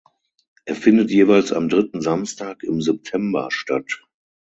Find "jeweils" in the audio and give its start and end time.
1.11-1.53